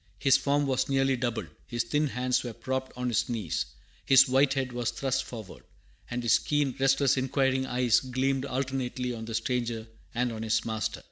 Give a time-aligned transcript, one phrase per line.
[0.17, 3.67] His form was nearly double, his thin hands were propped on his knees,
[4.03, 5.63] his white head was thrust forward,
[6.09, 9.85] and his keen, restless, inquiring eyes gleamed alternately on the stranger
[10.15, 10.99] and on his master.